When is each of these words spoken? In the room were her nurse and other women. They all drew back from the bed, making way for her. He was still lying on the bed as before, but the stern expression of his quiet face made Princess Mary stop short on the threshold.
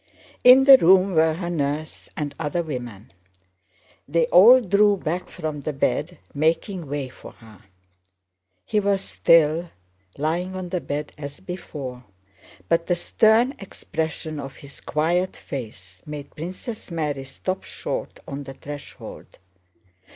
In 0.43 0.63
the 0.63 0.77
room 0.79 1.11
were 1.13 1.35
her 1.35 1.49
nurse 1.51 2.09
and 2.17 2.33
other 2.39 2.63
women. 2.63 3.13
They 4.07 4.25
all 4.25 4.59
drew 4.59 4.97
back 4.97 5.29
from 5.29 5.59
the 5.61 5.73
bed, 5.73 6.17
making 6.33 6.87
way 6.87 7.07
for 7.09 7.33
her. 7.33 7.65
He 8.65 8.79
was 8.79 9.01
still 9.01 9.69
lying 10.17 10.55
on 10.55 10.69
the 10.69 10.81
bed 10.81 11.13
as 11.19 11.39
before, 11.39 12.03
but 12.67 12.87
the 12.87 12.95
stern 12.95 13.53
expression 13.59 14.39
of 14.39 14.55
his 14.55 14.81
quiet 14.81 15.35
face 15.35 16.01
made 16.07 16.35
Princess 16.35 16.89
Mary 16.89 17.23
stop 17.23 17.63
short 17.63 18.19
on 18.27 18.45
the 18.45 18.55
threshold. 18.55 19.37